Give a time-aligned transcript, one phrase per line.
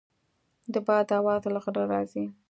[0.73, 2.25] د باد اواز له غره راځي.